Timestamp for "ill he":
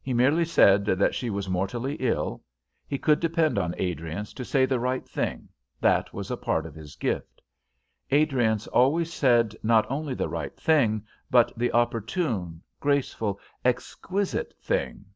1.96-2.96